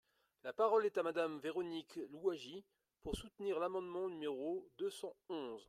La 0.43 0.51
parole 0.51 0.87
est 0.87 0.97
à 0.97 1.03
Madame 1.03 1.37
Véronique 1.37 1.99
Louwagie, 2.09 2.63
pour 3.03 3.13
soutenir 3.15 3.59
l’amendement 3.59 4.09
numéro 4.09 4.67
deux 4.79 4.89
cent 4.89 5.15
onze. 5.29 5.59